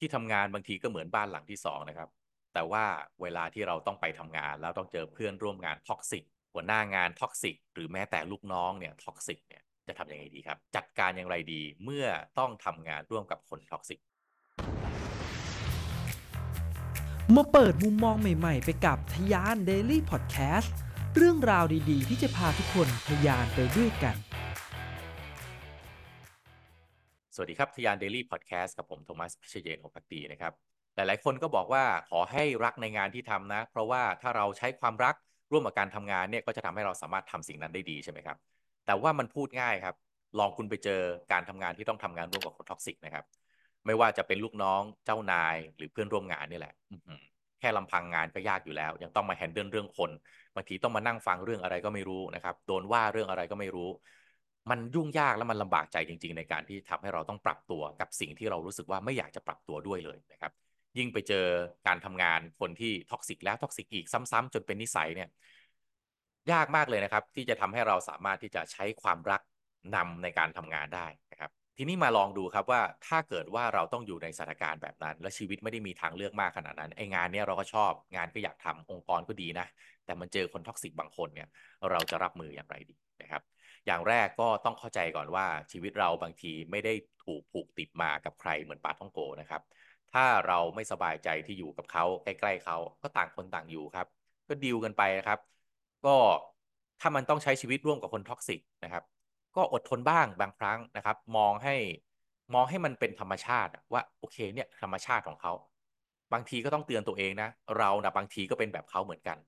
[0.00, 2.08] ที่ทำงานบางทีก็เหมือนบ้านหลังที่สองนะครับ
[2.54, 2.84] แต่ว่า
[3.22, 12.06] เวลาที่เราต้องไปทำงานแล้วต้องเจอเพื่อนร่วมงาน toxic หัวหน้างาน toxic หรือแม้แต่ลูกน้องเนี่ย toxic เนี่ยจะทำยังไงดีครับ จัดการอย่างไรดีเมื่อ
[12.38, 14.00] ต้องทำงานร่วมกับคน toxic
[17.36, 20.68] มาเปิดมุมมองใหม่ๆ ไปกับทะยาน Daily Podcast
[21.16, 24.16] เรื่องราวดีๆ ที่จะพาทุกคนทะยานไปด้วยกัน
[27.40, 30.52] สวัสดีครับทะยาน Daily Podcast กับผมโทมัสพิเชยเยนโอภักตีนะครับ
[30.96, 35.14] หลายๆ คนก็บอกว่าขอให้รักในงานที่ทำนะ เพราะว่าถ้าเราใช้ความรัก
[35.52, 38.36] ร่วมกับการทำงานเนี่ยก็จะทำให้เราสามารถทำสิ่งนั้นได้ดีใช่ไหมครับ
[38.86, 39.94] แต่ว่ามันพูดง่ายครับ
[40.38, 41.00] ลองคุณไปเจอ
[41.32, 43.24] การทำงานที่ต้องทำงานร่วมกับคน toxic นะครับ
[43.86, 46.74] ไม่ว่าจะเป็นลูกน้องเจ้านายหรือเพื่อนร่วมงานนี่แหละ
[47.60, 50.10] แค่ลำพังงานก็ยากอยู่แล้ว ยังต้องมา handle เรื่องคน
[50.54, 53.88] บางทีต้องมานั่งฟังเรื่องอะไรก็ไม่รู้นะครับโดนว่าเรื่องอะไรก็ไม่รู้
[54.70, 60.52] มันยุ่งยากและมันลำบากใจจริง ๆ ในการที่ทำให้เราต้องปรับตัวกับสิ่งที่เรารู้สึกว่าไม่อยากจะปรับตัวด้วยเลยนะครับ
[60.98, 61.46] ยิ่งไปเจอ
[61.86, 65.28] การทำงานคนที่ toxic แล้ว toxic อีกซ้ำๆจนเป็นนิสัยเนี่ย
[66.52, 69.40] ยากมากเลยนะครับ ที่จะทำให้เราสามารถที่จะใช้ความรัก
[69.96, 79.66] นำในการทำงานได้นะครับทีนี้มาลองดูครับว่าถ้าเกิดว่าเราต้องอยู่ในสถานการณ์แบบนั้น และชีวิตไม่ได้มีทางเลือกมากขนาดนั้นไอ้งานเนี้ยเราก็ชอบงานก็อยากทำองค์กรก็ดีนะ
[80.04, 81.48] แต่มันเจอคน toxic บางคนเนี่ย
[81.90, 83.42] เราจะรับมืออย่างไรดีนะครับ
[83.86, 89.62] อย่างแรกก็ต้องเข้าใจก่อนว่าชีวิตเราบางทีไม่ได้ถูกผูกติดมากับใครเหมือนปาท่องโก๋นะครับ
[90.12, 94.06] ถ้าเราไม่สบายใจที่อยู่กับเขาใกล้ๆเขาก็ต่างคนต่างอยู่ครับ
[94.48, 95.38] ก็ดีลกันไปนะครับ
[96.06, 96.16] ก็
[97.00, 99.04] ถ้ามันต้องใช้ชีวิตร่วมกับคน toxic นะครับ
[99.56, 101.74] ก็อดทนบ้างบางครั้งนะครับ มองให้
[102.54, 105.52] มองให้มันเป็นธรรมชาติว่าโอเคเนี่ยธรรมชาติของเขา
[106.32, 109.38] บางทีก็ต้องเตือนตัวเองนะ เรานะบางทีก็เป็นแบบเขาเหมือนกัน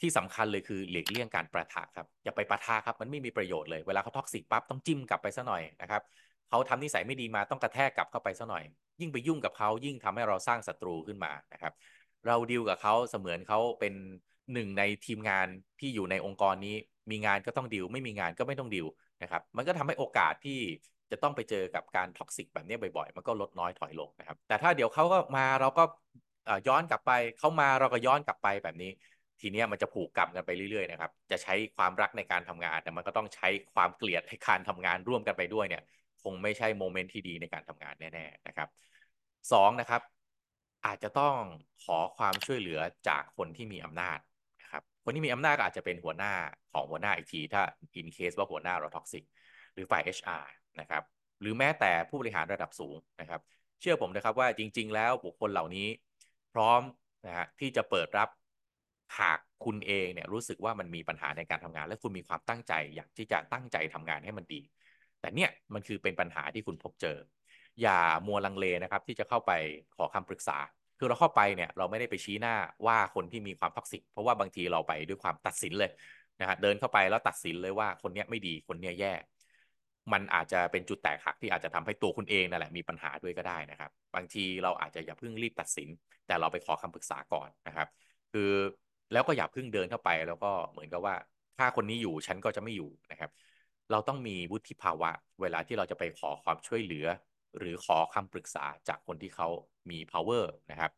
[0.00, 6.02] ที่สำคัญเลยคือหลีกเลี่ยงการประทะครับ อย่าไปประทะครับ มันไม่มีประโยชน์เลยเวลาเขา toxic ปั๊บต้องจิ้มกลับไปซะหน่อยนะครับ
[6.48, 8.64] เขาทำนิสัยไม่ดีมาต้องกระแทกกลับเข้าไปซะหน่อย
[9.00, 11.72] ยิ่งไปยุ่งกับเขายิ่งทำให้เราสร้างศัตรูขึ้นมานะครับ
[12.26, 13.94] เราดีลกับเขาเสมือนเขาเป็น
[14.52, 15.46] หนึ่งในทีมงาน
[15.80, 16.76] ที่อยู่ในองค์กรนี้
[17.10, 18.86] มีงานก็ต้องดีลไม่มีงานก็ไม่ต้องดีล
[19.22, 20.58] นะครับมันก็ทำให้โอกาสที่
[21.10, 25.84] จะต้องไปเจอกับการ toxic แบบนี้บ่อยๆ มันก็ลดน้อยถอยลงนะครับ แต่ถ้าเดี๋ยวเขาก็มาเราก็
[26.68, 28.90] ย้อนกลับไปเขามาเราก็ย้อนกลับไปแบบนี้
[29.40, 35.82] ทีนี้มันจะผูกกรรมกันไปเรื่อยๆนะครับจะใช้ความรักในการทำงาน แต่มันก็ต้องใช้ความเกลียดในการทำงานร่วมกันไปด้วยเนี่ย
[36.22, 38.68] คงไม่ใช่ moment ที่ดีในการทำงานแน่ๆนะครับ
[39.52, 40.02] สองนะครับ
[40.86, 41.34] อาจจะต้อง
[41.84, 44.18] ขอความช่วยเหลือจากคนที่มีอำนาจ
[44.62, 46.32] นะครับคนที่มีอำนาจก็อาจจะเป็นหัวหน้า
[46.72, 47.62] ของหัวหน้าอีกที ถ้า
[48.00, 49.24] in case ว่าหัวหน้าเรา toxic
[49.74, 50.44] หรือฝ่าย HR
[50.80, 51.02] นะครับ
[51.40, 53.40] หรือแม้แต่ผู้บริหารระดับสูงนะครับ
[53.80, 55.86] เชื่อผมนะครับว่าจริง ๆ แล้วบุคคลเหล่านี้
[56.52, 56.80] พร้อม
[57.26, 58.28] นะฮะที่จะเปิดรับ
[59.18, 64.60] หากคุณเองเนี่ยรู้สึกว่ามันมีปัญหาในการทำงาน และคุณมีความตั้งใจ อยากที่จะตั้งใจทำงานให้มันดี
[65.20, 67.18] แต่เนี่ยมันคือเป็นปัญหาที่คุณพบเจอ
[67.82, 69.52] อย่ามัวลังเลนะครับที่จะเข้าไป
[69.96, 70.58] ขอคำปรึกษา
[70.98, 72.54] คือเราเข้าไปเนี่ยเราไม่ได้ไปชี้หน้า
[72.86, 75.90] ว่าคนที่มีความ toxic เพราะว่าบางทีเราไปด้วยความตัดสินเลย
[76.40, 79.12] นะฮะเดินเข้าไปแล้วตัดสินเลยว่าคนเนี้ยไม่ดีคนเนี้ยแย่
[80.12, 85.88] มันอาจจะเป็นจุดแตกหักที่อาจจะทำให้ตัวคุณเองนั่นแหละมีปัญหาด้วยก็ได้นะครับ บางทีเราอาจจะอย่าเพิ่งรีบตัดสิน
[86.26, 87.88] แต่เราไปขอคำปรึกษาก่อนนะครับ
[88.32, 88.50] คือ
[89.12, 91.14] แล้วก็อย่าเพิ่งเดินเข้าไป แล้วก็เหมือนกับว่า
[91.58, 93.30] ถ้าคนนี้อยู่ฉันก็จะไม่อยู่นะครับ
[93.90, 95.10] เราต้องมีวุฒิภาวะ
[95.40, 97.06] เวลาที่เราจะไปขอความช่วยเหลือ
[97.58, 99.48] หรือขอคำปรึกษาจากคนที่เขา
[99.90, 100.90] มี power นะครับ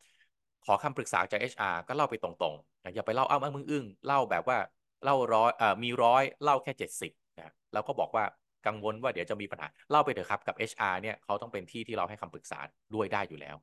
[0.65, 4.57] ขอคำปรึกษาจาก HR ก็เล่าไปตรงๆอย่าไปเล่าอ้ามึงอึ้งเล่าแบบว่า
[5.03, 8.25] เล่าร้อยเอ่อมีร้อยเล่าแค่ 70นะแล้วก็บอกว่า
[8.67, 12.59] กังวลว่าเดี๋ยวจะมีปัญหาเล่าไปเถอะครับกับ HR เนี่ยเขาต้องเป็นที่ที่เราให้คำปรึกษา
[12.95, 13.55] ด้วยได้อยู่แล้ว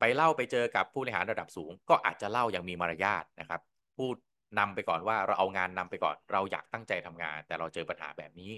[0.00, 3.60] ไปเล่าไปเจอกับผู้บริหารระดับสูง ก็อาจจะเล่าอย่างมีมารยาทนะครับ
[3.98, 4.14] พูด
[4.58, 8.52] นำไปก่อนว่าเราเอางานนำไปก่อน เราอยากตั้งใจทำงาน แต่เราเจอปัญหาแบบนี้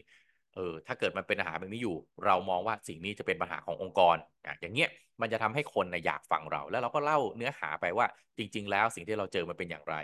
[0.54, 4.16] เออถ้าเกิดมันเป็นปัญหาแบบนี้อยู่ เรามองว่าสิ่งนี้จะเป็นปัญหาขององค์กร
[4.60, 4.90] อย่างเงี้ย
[5.20, 8.06] มันจะทำให้คนนะอยากฟังเรา แล้วเราก็เล่าเนื้อหาไปว่า
[8.38, 9.96] จริง ๆ แล้วสิ่งที่เราเจอมันเป็นอย่างไร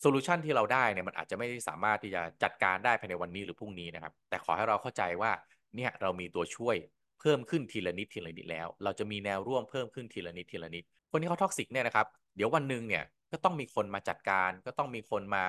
[0.00, 5.30] solution ที่เราได้เนี่ยมันอาจจะไม่สามารถที่จะจัดการได้ภายในวันนี้หรือพรุ่งนี้นะครับ แต่ขอให้เราเข้าใจว่า
[5.76, 6.76] เนี่ยเรามีตัวช่วย
[7.20, 12.06] เพิ่มขึ้นทีละนิดทีละนิดแล้ว เราจะมีแนวร่วมเพิ่มขึ้นทีละนิดทีละนิด คนที่เขา toxic เนี่ยนะครับ
[12.36, 15.44] เดี๋ยววันหนึ่งเนี่ย ก็ต้องมีคนมาจัดการ ก็ต้องมีคนมา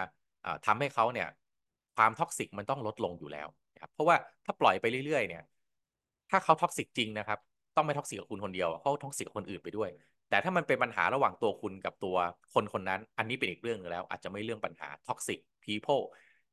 [0.65, 1.27] ทำให้เขาเนี่ย
[1.95, 4.15] ความ toxic มันต้องลดลงอยู่แล้วนะครับเพราะว่า
[4.45, 5.43] ถ้าปล่อยไปเรื่อยๆ เนี่ย
[6.29, 7.39] ถ้าเขา toxic จริงนะครับ
[7.75, 9.89] ต้องไม่ toxic กับคุณคนเดียวเขา toxic กับคนอื่นไปด้วย
[10.29, 12.15] แต่ถ้ามันเป็นปัญหาระหว่างตัวคุณกับตัว
[12.53, 16.03] คนคนนั้น อันนี้เป็นอีกเรื่องนึงแล้ว อาจจะไม่เรื่องปัญหา toxic people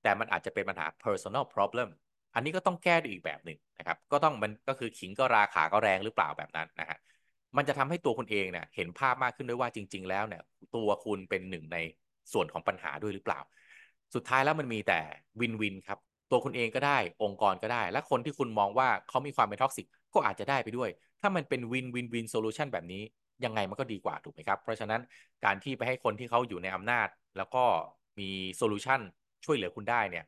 [0.02, 1.88] แต่มันอาจจะเป็นปัญหา personal problem
[2.34, 6.98] อันนี้ก็ต้องแก้ด้วยอีกแบบหนึ่งนะครับ ก็ต้องมันก็คือขิงก็ราขาก็แรงหรือเปล่าแบบนั้นนะฮะ
[7.56, 10.42] มันจะทำให้ตัวคุณเองเนี่ยเห็นภาพมากขึ้นด้วยว่าจริง ๆ แล้วเนี่ย
[10.76, 11.78] ตัวคุณเป็นหนึ่งใน
[12.32, 13.40] ส่วนของปัญหาด้วยหรือเปล่า
[14.14, 15.00] สุดท้ายแล้วมันมีแต่
[15.40, 15.98] win-win ครับ
[16.30, 20.90] ตัวคุณเองก็ได้องค์กรก็ได้ และคนที่คุณมองว่าเขามีความเป็น toxic ก็อาจจะได้ไปด้วย
[21.20, 23.02] ถ้ามันเป็น win-win-win solution แบบนี้
[23.44, 25.00] ยังไงมันก็ดีกว่าถูกไหมครับ เพราะฉะนั้น
[25.44, 27.64] การที่ไปให้คนที่เขาอยู่ในอำนาจ แล้วก็
[28.18, 29.00] มี solution
[29.44, 30.24] ช่วยเหลือคุณได้เนี่ย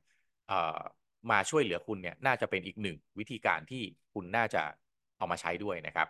[1.30, 3.82] มาช่วยเหลือคุณเนี่ยน่าจะเป็นอีกหนึ่งวิธีการที่
[4.14, 4.62] คุณน่าจะ
[5.18, 6.08] เอามาใช้ด้วยนะครับ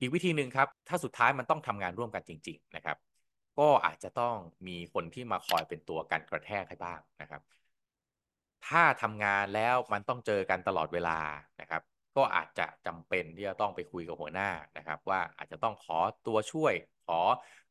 [0.00, 2.96] อีกวิธีหนึ่งครับ ถ้าสุดท้ายมันต้องทำงานร่วมกันจริง ๆ นะครับ
[3.58, 4.34] ก็อาจจะต้อง
[4.68, 7.42] มีคนที่มาคอยเป็นตัวกันกระแทกให้บ้างนะครับ
[8.66, 11.18] ถ้าทำงานแล้วมันต้องเจอกันตลอดเวลา
[11.60, 11.82] นะครับ
[12.16, 16.74] ก็อาจจะจำเป็นที่จะต้องไปคุยกับหัวหน้านะครับ ว่าอาจจะต้องขอตัวช่วย
[17.06, 17.20] ขอ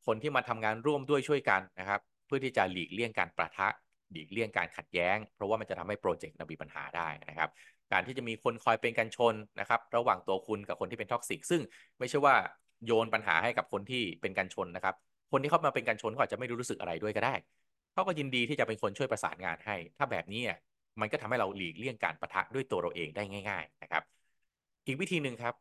[0.05, 3.67] คนที่มาทำงานร่วมด้วยช่วยกันนะครับ เพื่อที่จะหลีกเลี่ยงการประทะ
[4.11, 7.49] หลีกเลี่ยงการขัดแย้ง เพราะว่ามันจะทำให้ project มีปัญหาได้นะครับ
[7.91, 11.61] การที่จะมีคนคอยเป็นกันชนนะครับ ระหว่างตัวคุณกับคนที่เป็น toxic ซึ่ง
[11.99, 12.35] ไม่ใช่ว่า
[12.85, 14.95] โยนปัญหาให้กับคนที่เป็นกันชนนะครับ
[15.31, 17.35] คนที่เข้ามาเป็นกันชนเขาอาจจะไม่รู้สึกอะไรด้วยก็ได้
[17.93, 20.41] เขาก็ยินดีที่จะเป็นคนช่วยประสานงานให้ ถ้าแบบนี้
[21.01, 24.03] มันก็ทำให้เราหลีกเลี่ยงการประทะด้วยตัวเราเองได้ง่าย ๆนะครับ
[24.87, 25.53] อีกวิธีหนึ่งครับ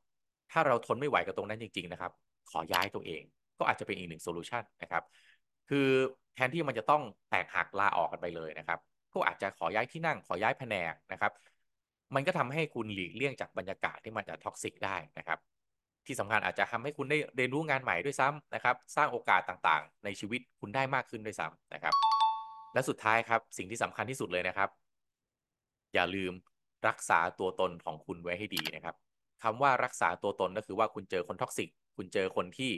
[0.52, 2.12] ถ้าเราทนไม่ไหวกับตรงนั้นจริง ๆ นะครับ
[2.50, 3.23] ขอย้ายตัวเอง
[3.58, 5.02] ก็อาจจะเป็นอีกหนึ่งโซลูชันนะครับ
[5.71, 5.89] คือ
[6.35, 8.79] แทนที่มันจะต้องแตกหักลาออกกันไปเลยนะครับ
[9.13, 11.33] ก็อาจจะขอย้ายที่นั่งขอย้ายแผนกนะครับ
[12.15, 15.39] มันก็ทำให้คุณหลีกเลี่ยงจากบรรยากาศที่มันจะ toxic ได้นะครับ
[16.07, 21.95] ที่สำคัญอาจจะทำให้คุณได้เรียนรู้งานใหม่ด้วยซ้ำนะครับ สร้างโอกาสต่างๆ ในชีวิตคุณได้มากขึ้นด้วยซ้ำนะครับ
[22.75, 24.69] และสุดท้ายครับสิ่งที่สำคัญที่สุดเลยนะครับ
[25.95, 26.33] อย่าลืม
[26.89, 28.97] รักษาตัวตนของคุณไว้ให้ดีนะครับ
[29.43, 32.73] คำว่ารักษาตัวตนก็คือว่าคุณเจอคน toxic คุณเจอคนที่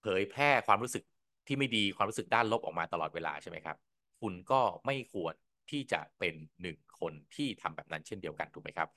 [0.00, 1.02] เผยแพร่ความรู้สึก
[1.46, 3.76] ที่ไม่ดีความรู้สึกด้านลบออกมาตลอดเวลาใช่ไหมครับ
[4.20, 5.34] คุณก็ไม่ควร
[5.70, 8.88] ที่จะเป็นหนึ่งคนที่ทำแบบนั้นเช่นเดียวกันถูกไหมครับ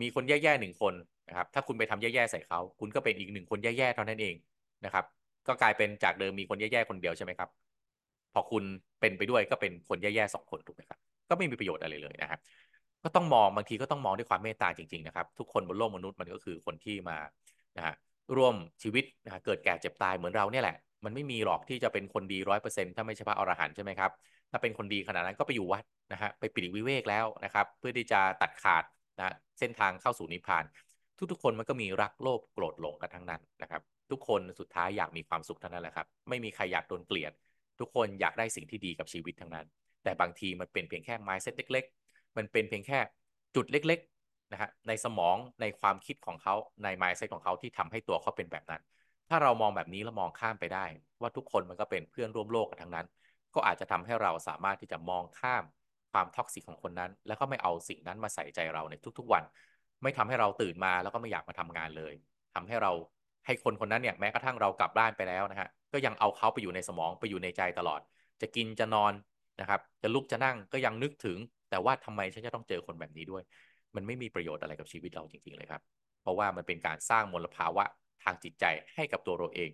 [0.00, 0.94] มีคนแย่ๆหนึ่งคน
[1.28, 4.34] นะครับ ถ้าคุณไปทำแย่ๆใส่เขา คุณก็เป็นอีกหนึ่งคนแย่ๆเท่านั้นเอง
[4.84, 5.04] นะครับ
[5.46, 7.48] ก็กลายเป็นจากเดิมมีคนแย่ๆคนเดียวใช่ไหมครับ
[8.32, 8.64] พอคุณ
[9.00, 12.40] เป็นไปด้วยก็เป็นคนแย่ๆสองคนถูกไหมครับ ก็ไม่มีประโยชน์อะไรเลยนะครับ
[13.04, 17.18] ก็ต้องมองบางทีก็ต้องมองด้วยความเมตตาจริงๆนะครับ ทุกคนบนโลกมนุษย์มันก็คือคนที่มา
[17.76, 17.94] นะฮะ
[18.36, 24.10] ร่วมชีวิตนะเกิดแก่เจ็บตายเหมือนเราเนี่ยแหละ มันไม่มีหรอกที่จะเป็นคนดีร้อยเปอร์เซ็นต์ถ้าไม่ใช่พระอรหันต์ใช่ไหมครับ
[24.50, 28.84] ถ้าเป็นคนดีขนาดนั้นก็ไปอยู่วัดนะฮะไปปิดวิเวกแล้วนะครับ เพื่อที่จะตัดขาด
[29.18, 30.64] นะเส้นทางเข้าสู่นิพพาน
[31.32, 37.32] ทุกๆคนมันก็มีรักโลภโกรธหลงกันทั้งนั้นนะครับ ทุกคนสุดท้ายอยากมีความสุขเท่านั้นแหละครับ ไม่มีใครอยากโดนเกลียด
[37.80, 39.66] ทุกคนอยากได้สิ่งที่ดีกับชีวิตทั้งนั้น
[40.04, 42.98] แต่บางทีมันเป็นเพียงแค่ mindset เล็ก ๆ มันเป็นเพียงแค่
[43.54, 46.54] จุดเล็กๆนะฮะในสมองในความคิดของเขา
[46.84, 48.82] ใน mindset ของเขาที่ทำให้ตัวเขาเป็นแบบนั้น
[49.34, 50.84] ถ้าเรามองแบบนี้แล้วมองข้ามไปได้
[51.20, 53.06] ว่าทุกคนมันก็เป็นเพื่อนร่วมโลกกันทั้งนั้น
[53.54, 55.64] ก็อาจจะทำให้เราสามารถที่จะมองข้าม
[56.12, 59.42] ความ toxic ของคนนั้น แล้วก็ไม่เอาสิ่งนั้นมาใส่ใจเราในทุก ๆวัน
[60.02, 62.14] ไม่ทำให้เราตื่นมาแล้วก็ไม่อยากมาทำงานเลย
[62.54, 62.92] ทำให้เรา
[63.46, 68.00] ให้คนคนนั้นเนี่ยแม้กระทั่งเรากลับบ้านไปแล้วนะฮะก็ยังเอาเขาไปอยู่ในสมองไปอยู่ในใจตลอด
[68.40, 69.12] จะกินจะนอน
[69.60, 71.38] นะครับ จะลุกจะนั่งก็ยังนึกถึง
[71.70, 73.42] แต่ว่าทำไมฉันจะต้องเจอคนแบบนี้ด้วย
[73.96, 75.82] มันไม่มีประโยชน์อะไรกับชีวิตเราจริง ๆ เลยครับ
[76.22, 77.84] เพราะว่ามันเป็นการสร้างมลภาวะ
[78.22, 78.64] ทางจิตใจ
[78.94, 79.70] ให้กับตัวเราเอง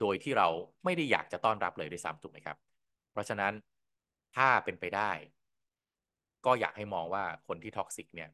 [0.00, 0.48] โดยที่เรา
[0.84, 2.56] ไม่ได้อยากจะต้อนรับเลยด้วยซ้ำถูกไหมครับ
[3.12, 3.52] เพราะฉะนั้น
[4.36, 5.10] ถ้าเป็นไปได้
[6.46, 8.30] ก็อยากให้มองว่าคนที่ toxic เนี่ย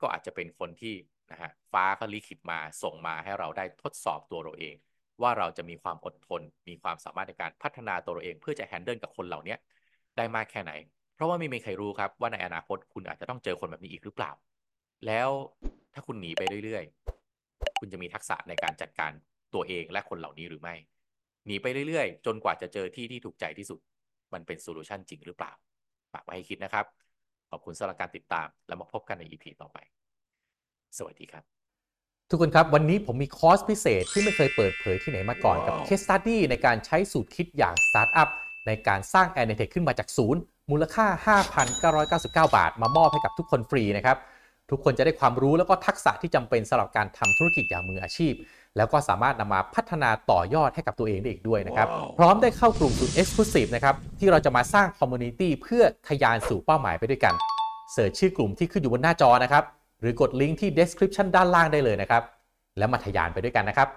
[0.00, 0.94] ก็อาจจะเป็นคนที่
[1.32, 4.74] นะฮะฟ้าก็ลิขิตมาส่งมาให้เราได้ทดสอบตัวเราเอง
[5.22, 9.56] ว่าเราจะมีความอดทน มีความสามารถในการพัฒนาตัวเราเอง เพื่อจะ handle กับคนเหล่านี้
[10.16, 10.72] ได้มากแค่ไหน
[11.14, 14.30] เพราะว่าไม่มีใครรู้ครับว่าในอนาคตคุณอาจจะต้องเจอคนแบบนี้อีกหรือเปล่า
[15.06, 15.30] แล้ว
[15.92, 16.84] ถ้าคุณหนีไปเรื่อย
[17.78, 19.12] คุณจะมีทักษะในการจัดการ
[19.54, 20.74] ตัวเองและคนเหล่านี้หรือไม่
[21.46, 23.80] หนีไปเรื่อยๆ จนกว่าจะเจอที่ที่ถูกใจที่สุด
[24.32, 25.52] มันเป็น solution จริงหรือเปล่า
[26.12, 26.84] ฝากไว้ให้คิดนะครับ
[27.50, 29.78] ขอบคุณสำหรับการติดตาม แล้วมาพบกันใน EP ต่อไป
[30.98, 31.44] สวัสดีครับ
[32.30, 38.28] ทุกคนครับ วันนี้ผมมีคอร์สพิเศษที่ไม่เคยเปิดเผยที่ไหนมาก่อนกับ Case Study ในการใช้สูตรคิดอย่างสตาร์ทอัพ
[38.66, 40.40] ในการสร้าง a n a t e c h ขึ้นมาจากศูนย์
[40.70, 41.36] มูลค่า
[42.16, 44.16] 5,999 บาท มามอบให้กับทุกคนฟรีนะครับ
[44.70, 48.34] ทุกคนจะได้ความรู้แล้วก็ทักษะที่จำเป็นสำหรับการทำธุรกิจอย่างมืออาชีพ
[48.76, 57.34] แล้วก็สามารถนำมาพัฒนาต่อยอดให้กับตัวเองได้อีกด้วยนะครับ พร้อมได้เข้ากลุ่มสุด Exclusive นะครับ ที่เราจะมาสร้าง community เพื่อทะยานสู่เป้าหมายไปด้วยกัน
[57.92, 59.64] search ชื่อกลุ่มที่ขึ้นอยู่บนหน้าจอนะครับ
[60.00, 62.22] หรือกดลิงก์ที่ description ด้านล่างได้เลยนะครับ
[62.78, 63.88] แล้วมาทะยานไปด้วยกันนะครับ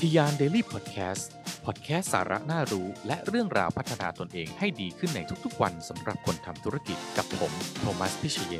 [0.00, 8.56] ทยาน Daily Podcast พอดแคสต์สาระน่ารู้และเรื่องราวพัฒนาตนเองให้ดีขึ้นในทุกๆวันสำหรับคนทำธุรกิจกับผม โทมัส พิเชย